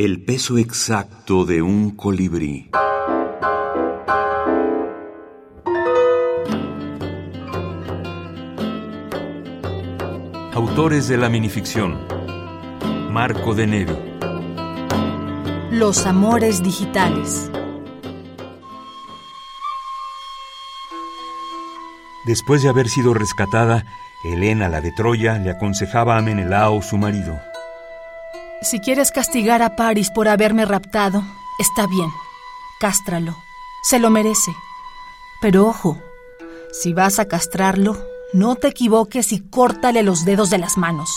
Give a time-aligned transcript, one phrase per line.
[0.00, 2.70] El peso exacto de un colibrí.
[10.54, 11.98] Autores de la minificción.
[13.10, 13.98] Marco de Nevi.
[15.72, 17.50] Los amores digitales.
[22.24, 23.84] Después de haber sido rescatada,
[24.22, 27.47] Helena, la de Troya, le aconsejaba a Menelao, su marido.
[28.60, 31.22] Si quieres castigar a Paris por haberme raptado,
[31.60, 32.10] está bien.
[32.80, 33.36] Cástralo.
[33.82, 34.52] Se lo merece.
[35.40, 35.98] Pero ojo,
[36.72, 37.96] si vas a castrarlo,
[38.32, 41.08] no te equivoques y córtale los dedos de las manos.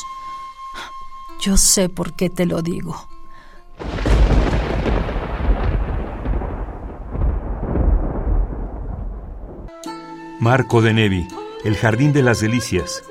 [1.42, 3.08] Yo sé por qué te lo digo.
[10.40, 11.28] Marco de Nevi,
[11.64, 13.04] El Jardín de las Delicias.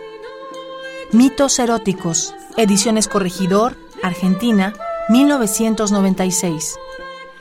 [1.12, 4.72] Mitos eróticos, Ediciones Corregidor, Argentina,
[5.08, 6.78] 1996.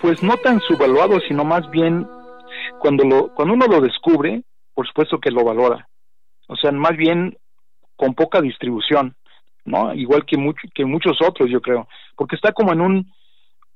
[0.01, 2.07] Pues no tan subvaluado, sino más bien
[2.79, 5.87] cuando, lo, cuando uno lo descubre, por supuesto que lo valora.
[6.47, 7.37] O sea, más bien
[7.95, 9.15] con poca distribución,
[9.65, 9.93] ¿no?
[9.93, 11.87] Igual que, mucho, que muchos otros, yo creo.
[12.15, 13.13] Porque está como en un...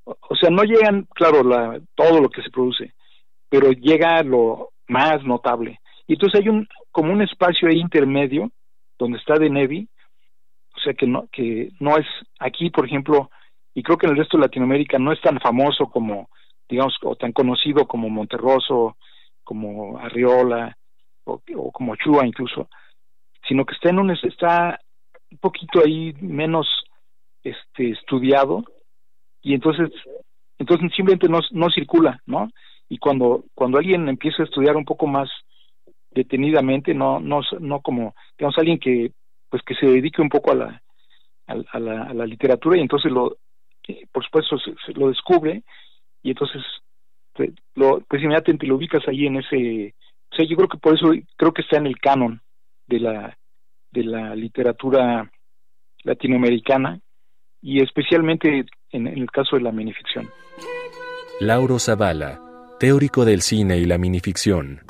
[0.05, 2.93] O sea, no llegan, claro, la, todo lo que se produce,
[3.49, 5.79] pero llega lo más notable.
[6.07, 8.51] Y entonces hay un como un espacio intermedio
[8.99, 9.87] donde está de Nevi,
[10.83, 12.05] o sea que no que no es
[12.39, 13.29] aquí, por ejemplo,
[13.73, 16.29] y creo que en el resto de Latinoamérica no es tan famoso como
[16.69, 18.97] digamos o tan conocido como Monterroso,
[19.43, 20.75] como Arriola
[21.23, 22.67] o, como Chua incluso,
[23.47, 24.77] sino que está en un está
[25.31, 26.67] un poquito ahí menos
[27.43, 28.65] este estudiado
[29.41, 29.89] y entonces
[30.59, 32.49] entonces simplemente no, no circula, ¿no?
[32.89, 35.29] Y cuando cuando alguien empieza a estudiar un poco más
[36.11, 39.11] detenidamente, no, no, no como, digamos, alguien que,
[39.53, 40.81] pues que se dedique un poco a la,
[41.45, 43.37] a, la, a la literatura y entonces lo,
[44.11, 45.61] por supuesto, se, lo descubre
[46.23, 46.63] y entonces,
[47.33, 49.93] pues, lo, pues inmediatamente lo ubicas ahí en ese,
[50.31, 52.41] o sea, yo creo que por eso creo que está en el canon
[52.87, 53.37] de la,
[53.91, 55.31] de la literatura
[56.03, 56.99] latinoamericana
[57.61, 60.31] y especialmente en, en el caso de la minificción.
[61.39, 62.41] Lauro Zavala,
[62.79, 64.81] teórico del cine y la minificción.